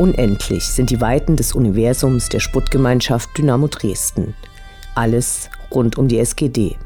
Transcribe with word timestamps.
Unendlich 0.00 0.64
sind 0.64 0.88
die 0.88 1.02
Weiten 1.02 1.36
des 1.36 1.52
Universums 1.52 2.30
der 2.30 2.40
Sputtgemeinschaft 2.40 3.36
Dynamo 3.36 3.66
Dresden. 3.66 4.34
Alles 4.94 5.50
rund 5.70 5.98
um 5.98 6.08
die 6.08 6.18
SGD. 6.18 6.78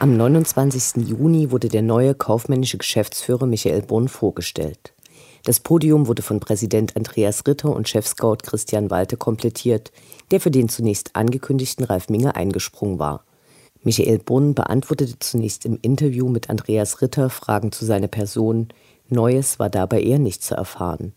Am 0.00 0.16
29. 0.16 1.06
Juni 1.06 1.52
wurde 1.52 1.68
der 1.68 1.82
neue 1.82 2.16
kaufmännische 2.16 2.78
Geschäftsführer 2.78 3.46
Michael 3.46 3.82
Brunn 3.82 4.08
vorgestellt. 4.08 4.93
Das 5.44 5.60
Podium 5.60 6.06
wurde 6.06 6.22
von 6.22 6.40
Präsident 6.40 6.96
Andreas 6.96 7.46
Ritter 7.46 7.76
und 7.76 7.86
Chefscout 7.86 8.38
Christian 8.44 8.90
Walte 8.90 9.18
komplettiert, 9.18 9.92
der 10.30 10.40
für 10.40 10.50
den 10.50 10.70
zunächst 10.70 11.14
angekündigten 11.14 11.84
Ralf 11.84 12.08
Minge 12.08 12.34
eingesprungen 12.34 12.98
war. 12.98 13.24
Michael 13.82 14.20
Brunn 14.20 14.54
beantwortete 14.54 15.18
zunächst 15.18 15.66
im 15.66 15.78
Interview 15.82 16.30
mit 16.30 16.48
Andreas 16.48 17.02
Ritter 17.02 17.28
Fragen 17.28 17.72
zu 17.72 17.84
seiner 17.84 18.08
Person. 18.08 18.68
Neues 19.10 19.58
war 19.58 19.68
dabei 19.68 20.00
eher 20.00 20.18
nicht 20.18 20.42
zu 20.42 20.54
erfahren. 20.54 21.12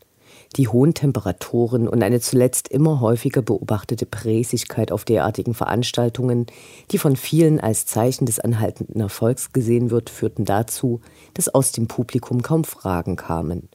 Die 0.57 0.67
hohen 0.67 0.93
Temperaturen 0.93 1.87
und 1.87 2.03
eine 2.03 2.19
zuletzt 2.19 2.67
immer 2.67 2.99
häufiger 2.99 3.41
beobachtete 3.41 4.05
Präsigkeit 4.05 4.91
auf 4.91 5.05
derartigen 5.05 5.53
Veranstaltungen, 5.53 6.47
die 6.91 6.97
von 6.97 7.15
vielen 7.15 7.61
als 7.61 7.85
Zeichen 7.85 8.25
des 8.25 8.41
anhaltenden 8.41 8.99
Erfolgs 8.99 9.53
gesehen 9.53 9.89
wird, 9.89 10.09
führten 10.09 10.43
dazu, 10.43 10.99
dass 11.33 11.47
aus 11.47 11.71
dem 11.71 11.87
Publikum 11.87 12.41
kaum 12.41 12.65
Fragen 12.65 13.15
kamen. 13.15 13.69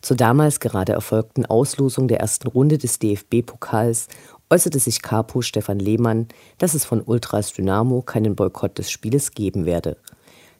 Zur 0.00 0.16
damals 0.16 0.60
gerade 0.60 0.92
erfolgten 0.92 1.44
Auslosung 1.46 2.08
der 2.08 2.20
ersten 2.20 2.48
Runde 2.48 2.78
des 2.78 2.98
DFB-Pokals 2.98 4.08
äußerte 4.48 4.78
sich 4.78 5.02
Capo 5.02 5.42
Stefan 5.42 5.78
Lehmann, 5.78 6.28
dass 6.58 6.74
es 6.74 6.84
von 6.84 7.02
Ultras 7.02 7.52
Dynamo 7.52 8.02
keinen 8.02 8.34
Boykott 8.34 8.78
des 8.78 8.90
Spieles 8.90 9.32
geben 9.32 9.66
werde. 9.66 9.96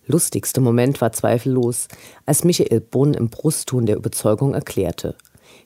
Lustigster 0.06 0.61
Moment 0.61 1.00
war 1.00 1.12
zweifellos, 1.12 1.89
als 2.27 2.45
Michael 2.45 2.81
Brunn 2.81 3.15
im 3.15 3.28
Brustton 3.28 3.87
der 3.87 3.97
Überzeugung 3.97 4.55
erklärte: 4.55 5.17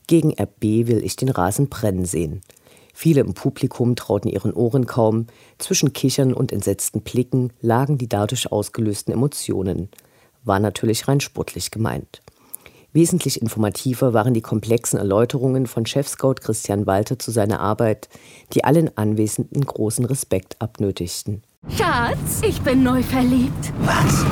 Gegen 0.07 0.33
RB 0.33 0.87
will 0.87 1.05
ich 1.05 1.17
den 1.17 1.29
Rasen 1.29 1.69
brennen 1.69 2.05
sehen. 2.05 2.43
Viele 2.93 3.23
im 3.23 3.35
Publikum 3.35 3.97
trauten 3.97 4.31
ihren 4.31 4.53
Ohren 4.53 4.87
kaum, 4.87 5.27
zwischen 5.59 5.93
Kichern 5.93 6.33
und 6.33 6.53
entsetzten 6.53 7.01
Blicken 7.01 7.53
lagen 7.61 7.99
die 7.99 8.09
dadurch 8.09 8.53
ausgelösten 8.53 9.13
Emotionen. 9.13 9.89
War 10.45 10.61
natürlich 10.61 11.09
rein 11.09 11.21
sportlich 11.21 11.73
gemeint. 11.73 12.23
Wesentlich 12.95 13.43
informativer 13.43 14.15
waren 14.15 14.35
die 14.35 14.41
komplexen 14.41 15.01
Erläuterungen 15.01 15.67
von 15.67 15.85
Chefscout 15.85 16.37
Christian 16.41 16.87
Walter 16.87 17.19
zu 17.19 17.33
seiner 17.33 17.59
Arbeit, 17.59 18.09
die 18.53 18.63
allen 18.63 18.97
Anwesenden 18.97 19.67
großen 19.67 20.05
Respekt 20.05 20.55
abnötigten. 20.61 21.43
Schatz, 21.77 22.43
ich 22.47 22.61
bin 22.61 22.85
neu 22.85 23.03
verliebt. 23.03 23.73
Was? 23.81 24.25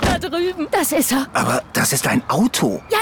Da 0.00 0.18
drüben. 0.20 0.68
Das 0.70 0.92
ist 0.92 1.10
er. 1.10 1.26
Aber 1.32 1.64
das 1.72 1.92
ist 1.92 2.06
ein 2.06 2.22
Auto. 2.28 2.80
Ja, 2.88 2.98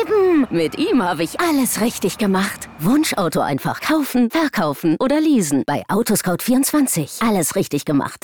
eben. 0.00 0.46
Mit 0.50 0.78
ihm 0.78 1.02
habe 1.02 1.24
ich 1.24 1.38
alles 1.40 1.82
richtig 1.82 2.16
gemacht. 2.16 2.70
Wunschauto 2.78 3.40
einfach 3.40 3.82
kaufen, 3.82 4.30
verkaufen 4.30 4.96
oder 4.98 5.20
leasen. 5.20 5.64
Bei 5.66 5.82
Autoscout24. 5.88 7.26
Alles 7.26 7.54
richtig 7.54 7.84
gemacht. 7.84 8.22